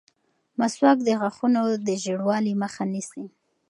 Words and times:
مسواک 0.59 0.97
د 1.03 1.09
غاښونو 1.19 1.61
د 1.87 1.87
ژېړوالي 2.03 2.53
مخه 2.63 2.83
نیسي. 2.93 3.25